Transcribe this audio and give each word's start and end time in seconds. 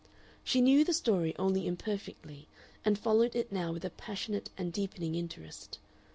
She 0.43 0.61
knew 0.61 0.83
the 0.83 0.95
story 0.95 1.35
only 1.37 1.67
imperfectly, 1.67 2.47
and 2.83 2.97
followed 2.97 3.35
it 3.35 3.51
now 3.51 3.71
with 3.71 3.85
a 3.85 3.91
passionate 3.91 4.49
and 4.57 4.73
deepening 4.73 5.13
interest. 5.13 5.77